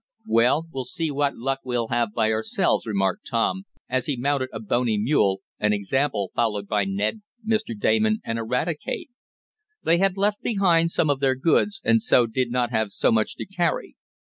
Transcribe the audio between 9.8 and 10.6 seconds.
They had left